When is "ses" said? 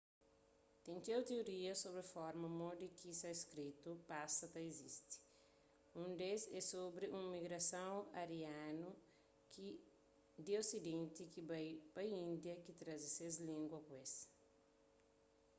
13.17-13.35